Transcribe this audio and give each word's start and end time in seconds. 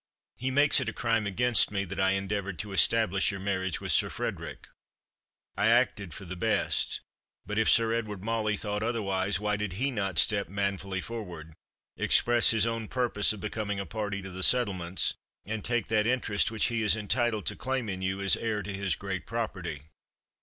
He 0.37 0.49
makes 0.49 0.79
it 0.79 0.89
a 0.89 0.93
crime 0.93 1.27
against 1.27 1.69
me 1.69 1.85
that 1.85 1.99
I 1.99 2.13
endeavoured 2.13 2.57
to 2.57 2.71
establish 2.73 3.29
your 3.29 3.39
marriage 3.39 3.79
with 3.79 3.91
Sir 3.91 4.09
Frederick. 4.09 4.67
I 5.55 5.67
acted 5.67 6.11
for 6.11 6.25
the 6.25 6.35
best; 6.35 7.01
but 7.45 7.59
if 7.59 7.69
Sir 7.69 7.93
Edward 7.93 8.23
Mauley 8.23 8.57
thought 8.57 8.81
otherwise, 8.81 9.39
why 9.39 9.57
did 9.57 9.73
he 9.73 9.91
not 9.91 10.17
step 10.17 10.49
manfully 10.49 11.01
forward, 11.01 11.53
express 11.97 12.49
his 12.49 12.65
own 12.65 12.87
purpose 12.87 13.31
of 13.31 13.41
becoming 13.41 13.79
a 13.79 13.85
party 13.85 14.23
to 14.23 14.31
the 14.31 14.41
settlements, 14.41 15.13
and 15.45 15.63
take 15.63 15.87
that 15.89 16.07
interest 16.07 16.49
which 16.49 16.65
he 16.73 16.81
is 16.81 16.95
entitled 16.95 17.45
to 17.45 17.55
claim 17.55 17.87
in 17.87 18.01
you 18.01 18.21
as 18.21 18.35
heir 18.35 18.63
to 18.63 18.73
his 18.73 18.95
great 18.95 19.27
property? 19.27 19.83